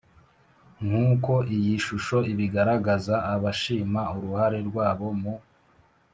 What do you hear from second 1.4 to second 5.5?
iyi shusho ibigaragaza abashima uruhare rwabo mu